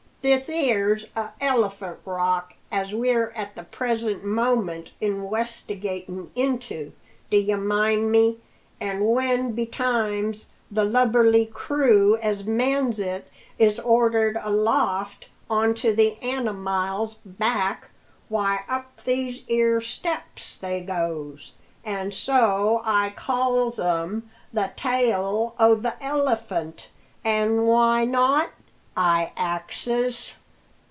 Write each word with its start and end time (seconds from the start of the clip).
This 0.23 0.49
'ere's 0.49 1.07
a 1.15 1.29
Elephant 1.43 1.97
Rock 2.05 2.53
as 2.71 2.93
we're 2.93 3.31
at 3.31 3.55
the 3.55 3.63
present 3.63 4.23
moment 4.23 4.91
inwestigatin' 5.01 6.29
into, 6.35 6.91
d'ye 7.31 7.55
mind 7.55 8.11
me, 8.11 8.37
an' 8.79 9.03
when 9.07 9.53
betimes 9.53 10.49
the 10.69 10.85
lubberly 10.85 11.47
crew 11.51 12.17
as 12.17 12.45
mans 12.45 12.99
it 12.99 13.31
is 13.57 13.79
ordered 13.79 14.37
aloft 14.43 15.27
onto 15.49 15.91
the 15.91 16.17
animile's 16.21 17.15
back, 17.25 17.89
why, 18.29 18.59
up 18.69 19.03
these 19.03 19.41
'ere 19.49 19.81
steps 19.81 20.55
they 20.55 20.81
goes. 20.81 21.53
An' 21.83 22.11
so 22.11 22.83
I 22.85 23.09
calls 23.09 23.79
'em 23.79 24.29
the 24.53 24.69
tail 24.77 25.55
o' 25.57 25.73
the 25.73 25.95
'Elephant' 25.99 26.89
an' 27.23 27.63
why 27.63 28.05
not? 28.05 28.51
I 28.93 29.31
axes." 29.37 30.33